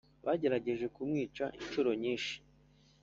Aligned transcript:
Bagerageje 0.25 0.85
kumwica 0.95 1.43
incuro 1.59 1.89
nyinshi 2.01 2.35